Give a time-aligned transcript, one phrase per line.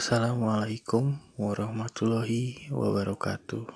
[0.00, 3.68] Assalamualaikum warahmatullahi wabarakatuh.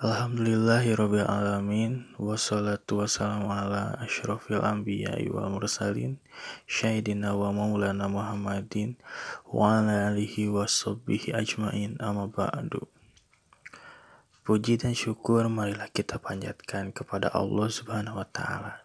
[0.00, 2.16] Alhamdulillahirrabbilalamin.
[2.16, 6.16] Wassalatu wassalamu ala ashrafil anbiya wal mursalin
[6.64, 8.96] Syahidina wa maulana Muhammadin
[9.44, 12.00] Wa ala alihi wa ajmain.
[12.00, 12.88] Amma ba'du
[14.50, 18.82] Puji dan syukur marilah kita panjatkan kepada Allah subhanahu wa ta'ala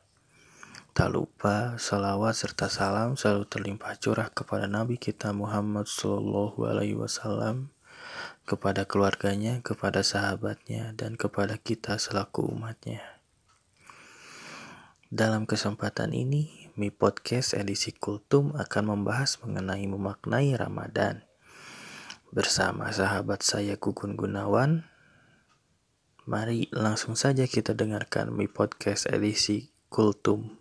[0.94, 7.74] Tak lupa salawat serta salam selalu terlimpah curah kepada Nabi kita Muhammad Sallallahu Alaihi Wasallam,
[8.46, 13.02] kepada keluarganya, kepada sahabatnya, dan kepada kita selaku umatnya.
[15.10, 21.26] Dalam kesempatan ini, Mi Podcast edisi Kultum akan membahas mengenai memaknai Ramadan.
[22.30, 24.94] Bersama sahabat saya Gugun Gunawan,
[26.26, 30.58] mari langsung saja kita dengarkan Mi Podcast edisi Kultum.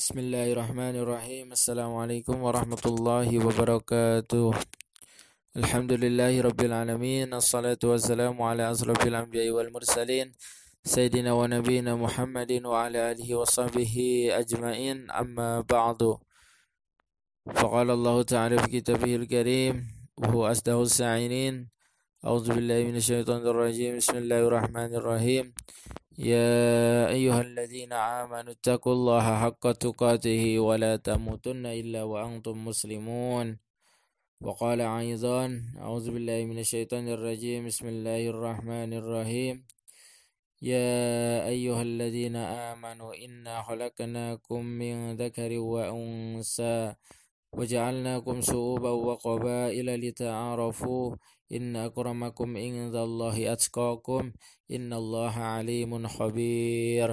[0.00, 1.52] Bismillahirrahmanirrahim.
[1.52, 4.56] Assalamualaikum warahmatullahi wabarakatuh.
[5.60, 7.28] Alhamdulillahi rabbil alamin.
[7.36, 10.32] Assalatu wassalamu ala asrafil anbiya wal mursalin
[10.86, 16.22] Muhammadin wa ala alihi wa sahbihi ajmain Amma ba'du
[17.46, 19.74] فقال الله تعالى في كتابه الكريم
[20.18, 21.70] وهو أصدق الساعين
[22.26, 24.02] أعوذ بالله من الشيطان الرجيم.
[24.02, 25.54] بسم الله الرحمن الرحيم.
[26.18, 33.62] يا أيها الذين آمنوا اتقوا الله حق تقاته ولا تموتن إلا وأنتم مسلمون.
[34.42, 35.42] وقال أيضا
[35.78, 37.70] أعوذ بالله من الشيطان الرجيم.
[37.70, 39.75] بسم الله الرحمن الرحيم.
[40.62, 46.94] يا أيها الذين آمنوا إنا خلقناكم من ذكر وأنثى
[47.52, 51.16] وجعلناكم شعوبا وقبائل لتعارفوا.
[51.52, 54.32] إن أكرمكم عند الله أتقاكم
[54.70, 57.08] إن الله عليم خبير.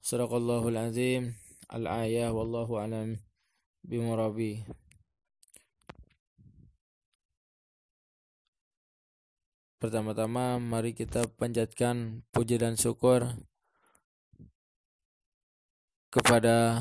[0.00, 1.36] صدق الله العظيم.
[1.74, 3.20] الآية والله أعلم
[3.84, 4.64] بمرابي
[9.76, 13.28] Pertama-tama mari kita panjatkan puji dan syukur
[16.08, 16.80] kepada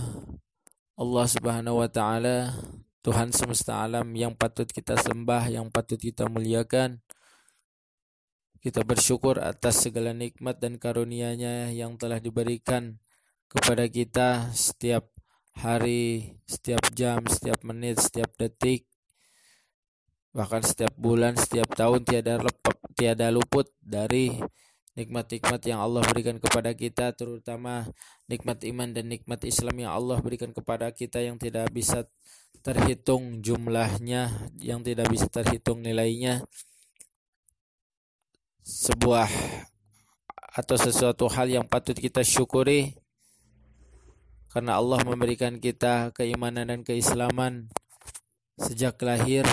[0.96, 2.56] Allah Subhanahu wa taala,
[3.04, 7.04] Tuhan semesta alam yang patut kita sembah, yang patut kita muliakan.
[8.64, 12.96] Kita bersyukur atas segala nikmat dan karunia-Nya yang telah diberikan
[13.52, 15.12] kepada kita setiap
[15.52, 18.88] hari, setiap jam, setiap menit, setiap detik,
[20.36, 24.32] bahkan setiap bulan, setiap tahun tiada lepas, tiada luput dari
[24.96, 27.84] nikmat-nikmat yang Allah berikan kepada kita terutama
[28.32, 32.08] nikmat iman dan nikmat Islam yang Allah berikan kepada kita yang tidak bisa
[32.64, 36.42] terhitung jumlahnya yang tidak bisa terhitung nilainya.
[38.66, 39.30] Sebuah
[40.56, 42.96] atau sesuatu hal yang patut kita syukuri.
[44.50, 47.68] Karena Allah memberikan kita keimanan dan keislaman
[48.56, 49.44] sejak lahir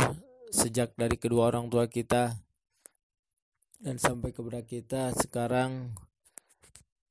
[0.54, 2.38] sejak dari kedua orang tua kita
[3.82, 5.90] dan sampai kepada kita sekarang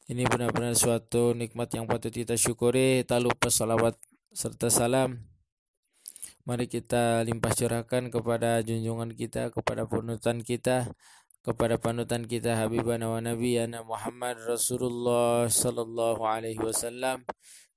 [0.07, 3.03] ini benar-benar suatu nikmat yang patut kita syukuri.
[3.03, 3.99] Tak lupa salawat
[4.31, 5.23] serta salam.
[6.47, 10.89] Mari kita limpah curahkan kepada junjungan kita kepada panutan kita
[11.41, 17.25] kepada panutan kita Habibana wa Nabiyana Muhammad Rasulullah sallallahu alaihi wasallam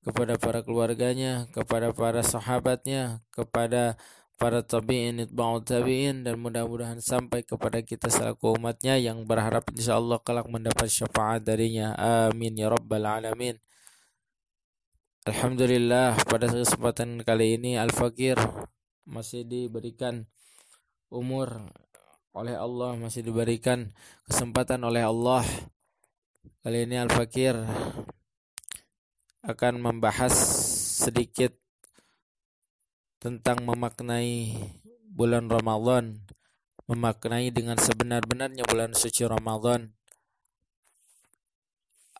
[0.04, 3.96] kepada para keluarganya kepada para sahabatnya kepada
[4.34, 10.50] para tabi'in itba'u tabi'in dan mudah-mudahan sampai kepada kita selaku umatnya yang berharap insyaallah kelak
[10.50, 11.94] mendapat syafaat darinya.
[11.96, 13.56] Amin ya rabbal alamin.
[15.24, 18.36] Alhamdulillah pada kesempatan kali ini Al-Fakir
[19.08, 20.28] masih diberikan
[21.08, 21.64] umur
[22.34, 23.94] oleh Allah masih diberikan
[24.28, 25.46] kesempatan oleh Allah.
[26.60, 27.56] Kali ini Al-Fakir
[29.44, 30.32] akan membahas
[31.04, 31.63] sedikit
[33.24, 34.52] tentang memaknai
[35.08, 36.20] bulan Ramadan,
[36.84, 39.96] memaknai dengan sebenar-benarnya bulan suci Ramadan.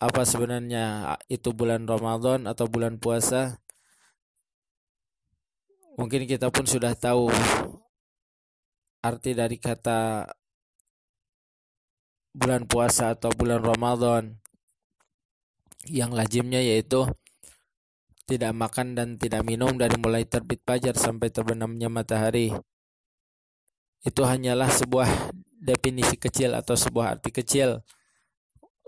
[0.01, 3.61] Apa sebenarnya itu bulan Ramadan atau bulan puasa?
[6.01, 7.29] Mungkin kita pun sudah tahu
[9.05, 10.25] arti dari kata
[12.33, 14.41] bulan puasa atau bulan Ramadan
[15.85, 17.05] yang lazimnya yaitu
[18.25, 22.53] tidak makan dan tidak minum dari mulai terbit fajar sampai terbenamnya matahari.
[24.05, 25.09] Itu hanyalah sebuah
[25.61, 27.81] definisi kecil atau sebuah arti kecil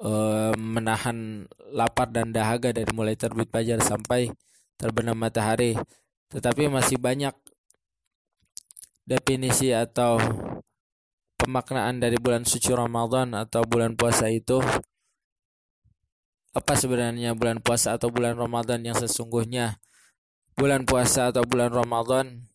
[0.00, 4.32] uh, menahan lapar dan dahaga dari mulai terbit fajar sampai
[4.76, 5.76] terbenam matahari.
[6.32, 7.32] Tetapi masih banyak
[9.06, 10.18] definisi atau
[11.38, 14.58] pemaknaan dari bulan suci Ramadan atau bulan puasa itu
[16.56, 19.76] apa sebenarnya bulan puasa atau bulan Ramadan yang sesungguhnya?
[20.56, 22.48] Bulan puasa atau bulan Ramadan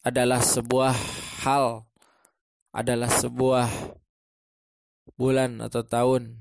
[0.00, 0.96] adalah sebuah
[1.44, 1.84] hal
[2.72, 3.68] adalah sebuah
[5.20, 6.40] bulan atau tahun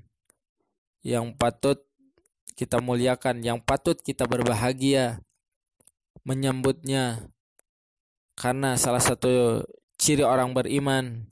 [1.03, 1.83] yang patut
[2.55, 5.19] kita muliakan yang patut kita berbahagia
[6.23, 7.27] menyambutnya.
[8.39, 9.67] Karena salah satu
[9.99, 11.27] ciri orang beriman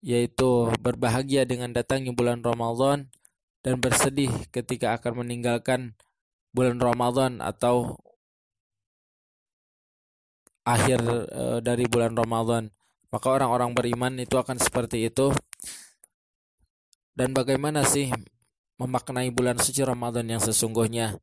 [0.00, 3.12] yaitu berbahagia dengan datangnya bulan Ramadan
[3.62, 5.98] dan bersedih ketika akan meninggalkan
[6.54, 7.98] bulan Ramadan atau
[10.68, 11.00] akhir
[11.32, 12.68] e, dari bulan Ramadan.
[13.08, 15.32] Maka orang-orang beriman itu akan seperti itu.
[17.16, 18.12] Dan bagaimana sih
[18.78, 21.16] memaknai bulan suci Ramadan yang sesungguhnya?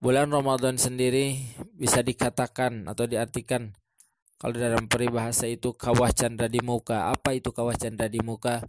[0.00, 1.40] Bulan Ramadan sendiri
[1.76, 3.72] bisa dikatakan atau diartikan
[4.40, 7.12] kalau dalam peribahasa itu kawah canda di muka.
[7.12, 8.64] Apa itu kawah canda di muka?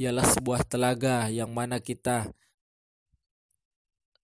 [0.00, 2.32] Ialah sebuah telaga yang mana kita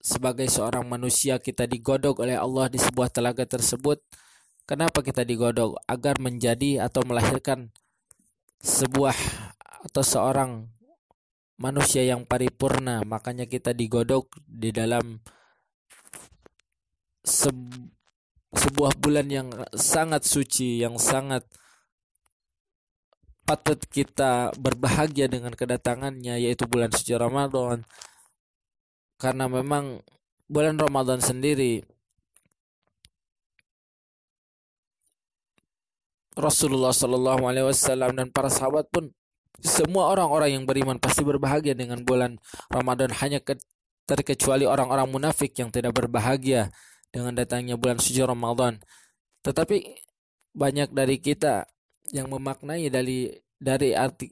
[0.03, 4.03] sebagai seorang manusia kita digodok oleh Allah di sebuah telaga tersebut.
[4.67, 5.79] Kenapa kita digodok?
[5.87, 7.71] Agar menjadi atau melahirkan
[8.59, 9.15] sebuah
[9.87, 10.67] atau seorang
[11.55, 13.07] manusia yang paripurna.
[13.07, 15.23] Makanya kita digodok di dalam
[18.51, 21.47] sebuah bulan yang sangat suci, yang sangat
[23.51, 27.83] patut kita berbahagia dengan kedatangannya yaitu bulan suci Ramadan.
[29.19, 29.99] Karena memang
[30.47, 31.83] bulan Ramadan sendiri
[36.31, 39.11] Rasulullah Shallallahu Alaihi Wasallam dan para sahabat pun
[39.59, 42.39] semua orang-orang yang beriman pasti berbahagia dengan bulan
[42.71, 43.43] Ramadan hanya
[44.07, 46.71] terkecuali orang-orang munafik yang tidak berbahagia
[47.11, 48.79] dengan datangnya bulan suci Ramadan.
[49.43, 49.99] Tetapi
[50.55, 51.67] banyak dari kita
[52.11, 54.31] yang memaknai dari dari arti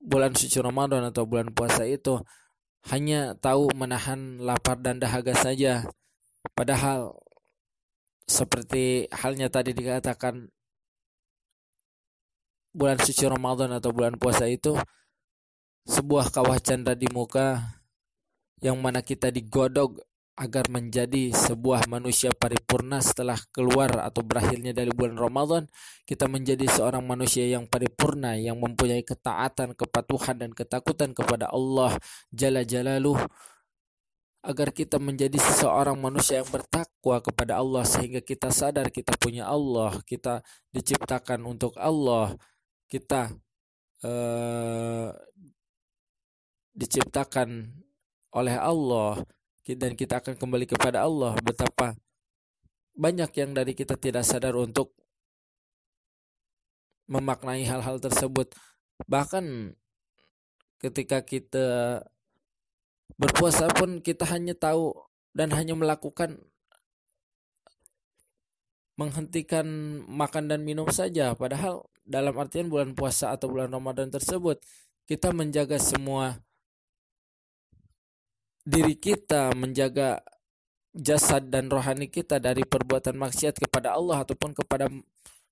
[0.00, 2.20] bulan suci Ramadan atau bulan puasa itu
[2.92, 5.88] hanya tahu menahan lapar dan dahaga saja.
[6.52, 7.16] Padahal
[8.28, 10.52] seperti halnya tadi dikatakan
[12.76, 14.76] bulan suci Ramadan atau bulan puasa itu
[15.88, 17.60] sebuah kawah canda di muka
[18.60, 20.00] yang mana kita digodok
[20.34, 25.62] agar menjadi sebuah manusia paripurna setelah keluar atau berakhirnya dari bulan Ramadan
[26.02, 31.94] kita menjadi seorang manusia yang paripurna yang mempunyai ketaatan kepatuhan dan ketakutan kepada Allah
[32.34, 33.18] Jalla Jalaluh.
[34.44, 39.96] Agar kita menjadi seseorang manusia yang bertakwa kepada Allah sehingga kita sadar kita punya Allah
[40.04, 42.36] kita diciptakan untuk Allah
[42.92, 43.32] kita
[44.04, 45.08] uh,
[46.76, 47.72] diciptakan
[48.36, 49.24] oleh Allah
[49.72, 51.32] dan kita akan kembali kepada Allah.
[51.40, 51.96] Betapa
[52.92, 54.92] banyak yang dari kita tidak sadar untuk
[57.08, 58.52] memaknai hal-hal tersebut.
[59.08, 59.72] Bahkan
[60.84, 62.00] ketika kita
[63.16, 64.92] berpuasa pun kita hanya tahu
[65.32, 66.44] dan hanya melakukan
[68.94, 69.66] menghentikan
[70.06, 71.34] makan dan minum saja.
[71.34, 74.60] Padahal dalam artian bulan puasa atau bulan Ramadan tersebut
[75.08, 76.40] kita menjaga semua
[78.64, 80.24] diri kita, menjaga
[80.96, 84.88] jasad dan rohani kita dari perbuatan maksiat kepada Allah ataupun kepada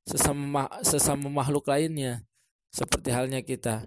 [0.08, 2.24] sesama sesama makhluk lainnya.
[2.72, 3.84] Seperti halnya kita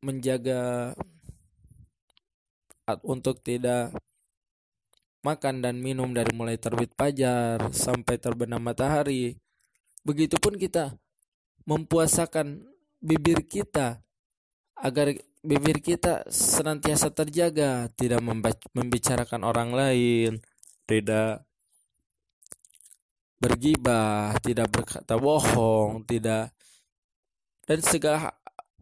[0.00, 0.92] menjaga
[3.04, 3.92] untuk tidak
[5.24, 9.36] makan dan minum dari mulai terbit fajar sampai terbenam matahari.
[10.04, 10.96] Begitupun kita
[11.64, 12.60] mempuasakan
[13.00, 14.04] bibir kita
[14.76, 18.24] agar bibir kita senantiasa terjaga, tidak
[18.72, 20.40] membicarakan orang lain,
[20.88, 21.44] tidak
[23.36, 26.48] bergibah, tidak berkata bohong, tidak
[27.68, 28.32] dan segala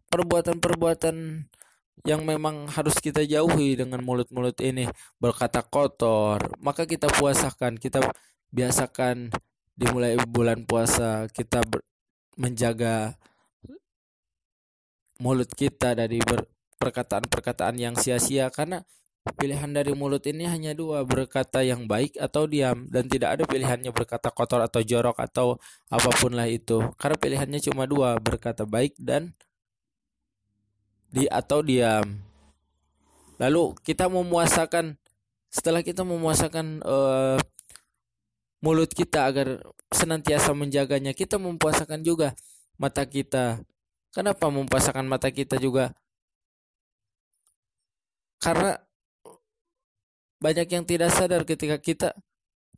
[0.07, 1.47] perbuatan-perbuatan
[2.03, 4.87] yang memang harus kita jauhi dengan mulut-mulut ini.
[5.19, 8.03] Berkata kotor, maka kita puasakan, kita
[8.51, 9.31] biasakan
[9.73, 11.65] dimulai bulan puasa kita
[12.37, 13.17] menjaga
[15.17, 16.21] mulut kita dari
[16.77, 18.83] perkataan-perkataan yang sia-sia karena
[19.31, 23.95] pilihan dari mulut ini hanya dua berkata yang baik atau diam dan tidak ada pilihannya
[23.95, 25.55] berkata kotor atau jorok atau
[25.87, 26.83] apa pun lah itu.
[26.99, 29.31] Karena pilihannya cuma dua berkata baik dan
[31.07, 32.19] di atau diam.
[33.39, 34.99] Lalu kita memuasakan
[35.47, 37.39] setelah kita memuasakan uh,
[38.59, 39.61] mulut kita agar
[39.93, 42.35] senantiasa menjaganya kita mempuasakan juga
[42.75, 43.63] mata kita.
[44.11, 45.95] Kenapa mempuasakan mata kita juga?
[48.43, 48.75] Karena
[50.43, 52.11] banyak yang tidak sadar ketika kita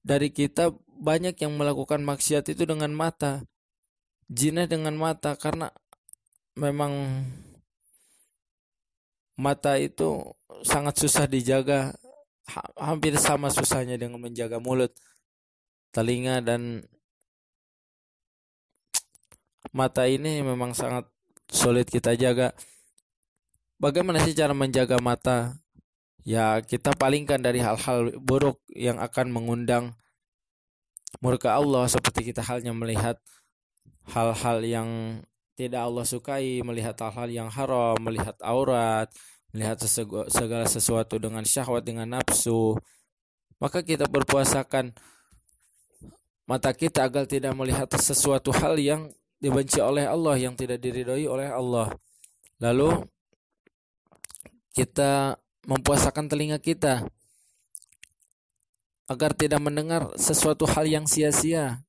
[0.05, 0.69] dari kita
[1.01, 3.41] banyak yang melakukan maksiat itu dengan mata.
[4.29, 5.69] Zina dengan mata karena
[6.57, 7.21] memang
[9.37, 10.33] mata itu
[10.65, 11.93] sangat susah dijaga
[12.77, 14.93] hampir sama susahnya dengan menjaga mulut
[15.93, 16.85] telinga dan
[19.73, 21.05] mata ini memang sangat
[21.49, 22.55] sulit kita jaga
[23.81, 25.57] bagaimana sih cara menjaga mata
[26.25, 29.93] ya kita palingkan dari hal-hal buruk yang akan mengundang
[31.23, 33.21] murka Allah seperti kita halnya melihat
[34.09, 34.89] hal-hal yang
[35.55, 39.07] tidak Allah sukai, melihat hal-hal yang haram, melihat aurat,
[39.55, 39.79] melihat
[40.27, 42.75] segala sesuatu dengan syahwat, dengan nafsu,
[43.55, 44.91] maka kita berpuasakan
[46.43, 49.07] mata kita agar tidak melihat sesuatu hal yang
[49.39, 51.95] dibenci oleh Allah, yang tidak diridhoi oleh Allah.
[52.59, 53.07] Lalu
[54.75, 57.07] kita mempuasakan telinga kita
[59.07, 61.79] agar tidak mendengar sesuatu hal yang sia-sia,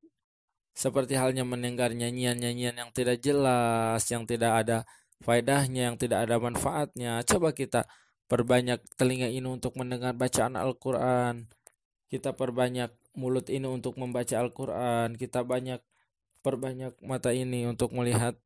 [0.76, 4.78] seperti halnya mendengar nyanyian-nyanyian yang tidak jelas, yang tidak ada
[5.25, 7.26] faedahnya, yang tidak ada manfaatnya.
[7.26, 7.90] Coba kita
[8.31, 11.50] perbanyak telinga ini untuk mendengar bacaan Al-Quran.
[12.07, 15.16] Kita perbanyak mulut ini untuk membaca Al-Quran.
[15.19, 15.81] Kita banyak
[16.45, 18.38] perbanyak mata ini untuk melihat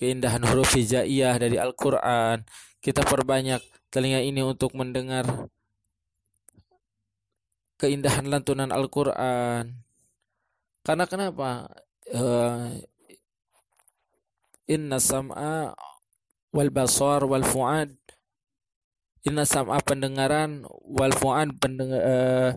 [0.00, 2.42] keindahan huruf hijaiyah dari Al-Quran.
[2.80, 3.60] Kita perbanyak
[3.92, 5.28] telinga ini untuk mendengar
[7.76, 9.90] keindahan lantunan Al-Quran
[10.80, 11.68] karena kenapa?
[12.10, 12.80] Uh,
[14.64, 15.76] inna sam'a
[16.50, 17.94] wal basar wal fuad
[19.22, 22.50] inna sam'a pendengaran wal fuad pendengar uh,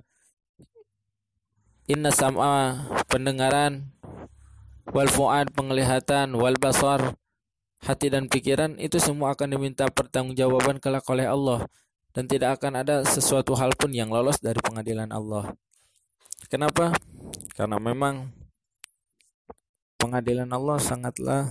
[1.85, 3.93] inna sam'a pendengaran
[4.89, 7.13] wal fuad penglihatan wal basar
[7.83, 11.67] hati dan pikiran itu semua akan diminta pertanggungjawaban kelak oleh Allah
[12.15, 15.51] dan tidak akan ada sesuatu hal pun yang lolos dari pengadilan Allah.
[16.47, 16.95] Kenapa?
[17.57, 18.31] Karena memang
[19.99, 21.41] pengadilan Allah sangatlah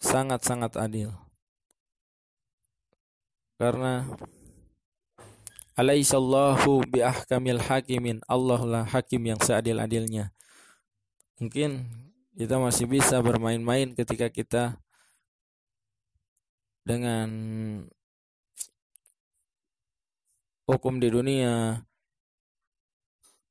[0.00, 1.12] sangat-sangat adil.
[3.60, 4.08] Karena
[5.76, 8.24] Alaihissallahu bi ahkamil hakimin.
[8.28, 10.32] Allah lah hakim yang seadil-adilnya.
[11.40, 11.88] Mungkin
[12.40, 14.80] kita masih bisa bermain-main ketika kita
[16.88, 17.28] dengan
[20.64, 21.84] hukum di dunia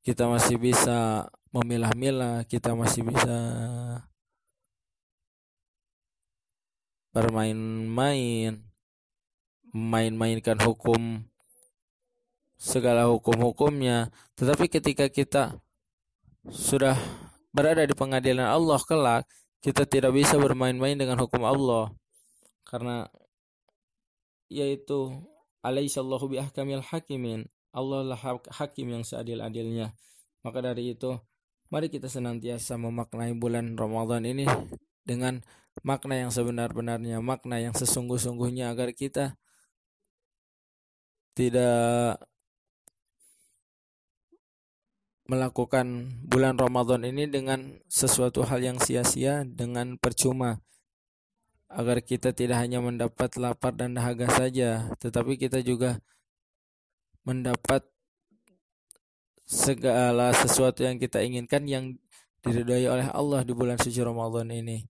[0.09, 3.37] kita masih bisa memilah-milah, kita masih bisa
[7.13, 8.63] bermain-main,
[9.69, 11.29] main-mainkan hukum
[12.57, 14.09] segala hukum-hukumnya.
[14.33, 15.61] Tetapi ketika kita
[16.49, 16.97] sudah
[17.49, 19.23] berada di pengadilan Allah kelak,
[19.59, 21.91] kita tidak bisa bermain-main dengan hukum Allah.
[22.63, 23.09] Karena
[24.49, 25.13] yaitu
[25.61, 27.45] alaihissallahu bi ahkamil hakimin.
[27.69, 28.17] Allah lah
[28.57, 29.93] hakim yang seadil-adilnya.
[30.41, 31.13] Maka dari itu,
[31.69, 34.49] mari kita senantiasa memaknai bulan Ramadan ini
[35.05, 35.45] dengan
[35.85, 39.37] makna yang sebenar-benarnya, makna yang sesungguh-sungguhnya agar kita
[41.37, 42.17] tidak
[45.29, 50.57] melakukan bulan Ramadan ini dengan sesuatu hal yang sia-sia dengan percuma
[51.69, 56.01] agar kita tidak hanya mendapat lapar dan dahaga saja tetapi kita juga
[57.21, 57.85] mendapat
[59.45, 61.85] segala sesuatu yang kita inginkan yang
[62.41, 64.85] diridhai oleh Allah di bulan suci Ramadan ini.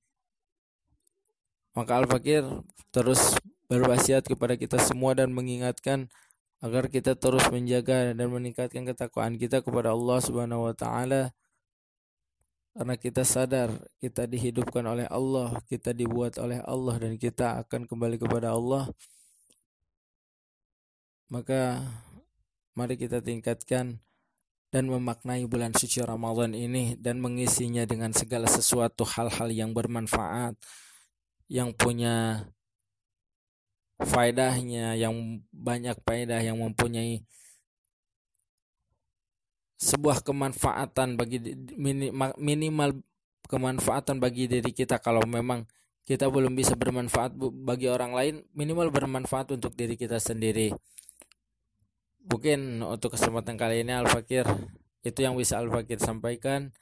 [1.73, 2.43] Maka Al-Fakir
[2.91, 3.39] terus
[3.71, 6.11] berwasiat kepada kita semua dan mengingatkan
[6.59, 11.31] agar kita terus menjaga dan meningkatkan ketakwaan kita kepada Allah Subhanahu wa taala
[12.75, 18.15] karena kita sadar kita dihidupkan oleh Allah, kita dibuat oleh Allah dan kita akan kembali
[18.21, 18.87] kepada Allah.
[21.29, 21.83] Maka
[22.79, 23.99] Mari kita tingkatkan
[24.71, 30.55] dan memaknai bulan suci Ramadan ini dan mengisinya dengan segala sesuatu hal-hal yang bermanfaat,
[31.51, 32.47] yang punya
[33.99, 37.23] faedahnya, yang banyak faedah, yang mempunyai
[39.79, 41.39] sebuah kemanfaatan bagi
[42.35, 42.99] minimal
[43.47, 44.99] kemanfaatan bagi diri kita.
[44.99, 45.63] Kalau memang
[46.03, 50.75] kita belum bisa bermanfaat bagi orang lain minimal bermanfaat untuk diri kita sendiri.
[52.29, 54.45] Mungkin untuk kesempatan kali ini Al-Fakir
[55.01, 56.75] itu yang bisa Al-Fakir sampaikan.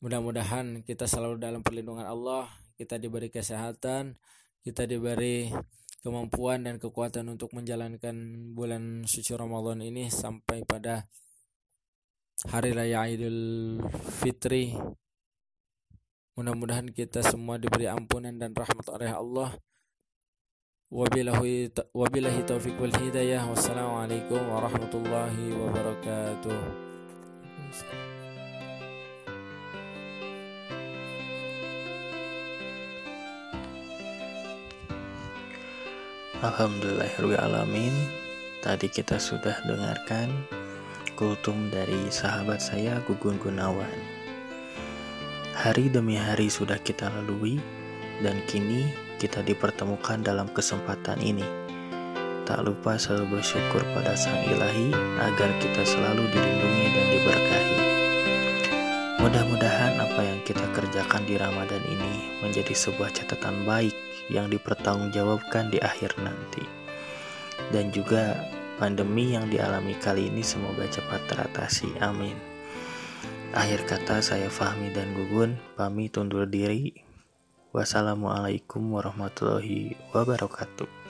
[0.00, 4.18] Mudah-mudahan kita selalu dalam perlindungan Allah kita diberi kesehatan
[4.64, 5.52] kita diberi
[6.04, 8.12] kemampuan dan kekuatan untuk menjalankan
[8.52, 11.08] bulan suci Ramadan ini sampai pada
[12.52, 13.80] hari raya Idul
[14.20, 14.76] Fitri
[16.34, 19.54] Mudah-mudahan kita semua diberi ampunan dan rahmat oleh Allah.
[20.90, 23.46] Wabillahi taufik wal hidayah.
[23.46, 26.58] Wassalamualaikum warahmatullahi wabarakatuh.
[36.44, 37.96] Alhamdulillahirrahmanirrahim
[38.60, 40.28] Tadi kita sudah dengarkan
[41.16, 43.88] kultum dari sahabat saya Gugun Gunawan
[45.56, 47.56] Hari demi hari sudah kita lalui
[48.20, 51.46] dan kini kita dipertemukan dalam kesempatan ini.
[52.44, 54.92] Tak lupa selalu bersyukur pada Sang Ilahi
[55.24, 57.78] agar kita selalu dilindungi dan diberkahi.
[59.24, 63.96] Mudah-mudahan apa yang kita kerjakan di Ramadan ini menjadi sebuah catatan baik
[64.32, 66.64] yang dipertanggungjawabkan di akhir nanti.
[67.70, 68.40] Dan juga
[68.76, 72.00] pandemi yang dialami kali ini semoga cepat teratasi.
[72.02, 72.36] Amin.
[73.54, 76.90] Akhir kata saya Fahmi dan Gugun pamit undur diri.
[77.70, 81.03] Wassalamualaikum warahmatullahi wabarakatuh.